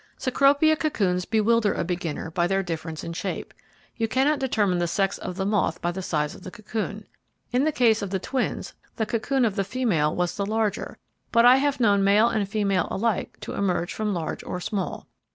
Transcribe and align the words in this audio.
Cecropia 0.17 0.75
cocoons 0.75 1.25
bewilder 1.25 1.73
a 1.75 1.83
beginner 1.83 2.31
by 2.31 2.47
their 2.47 2.63
difference 2.63 3.03
in 3.03 3.13
shape. 3.13 3.53
You 3.95 4.07
cannot 4.07 4.39
determine 4.39 4.79
the 4.79 4.87
sex 4.87 5.19
of 5.19 5.35
the 5.35 5.45
moth 5.45 5.79
by 5.79 5.91
the 5.91 6.01
size 6.01 6.33
of 6.33 6.41
the 6.41 6.49
cocoon. 6.49 7.05
In 7.51 7.65
the 7.65 7.71
case 7.71 8.01
of 8.01 8.09
the 8.09 8.17
twins, 8.17 8.73
the 8.95 9.05
cocoon 9.05 9.45
of 9.45 9.55
the 9.55 9.63
female 9.63 10.15
was 10.15 10.35
the 10.35 10.45
larger; 10.47 10.97
but 11.31 11.45
I 11.45 11.57
have 11.57 11.79
known 11.79 12.03
male 12.03 12.29
and 12.29 12.49
female 12.49 12.87
alike 12.89 13.37
to 13.41 13.53
emerge 13.53 13.93
from 13.93 14.11
large 14.11 14.43
or 14.43 14.59
small. 14.59 15.05